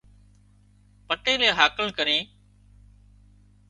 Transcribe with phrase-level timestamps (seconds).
[1.07, 2.17] پٽيلئي هاڪل ڪرِي